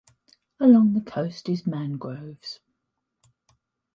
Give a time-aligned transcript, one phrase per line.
[0.59, 2.59] Along the coast is mangroves.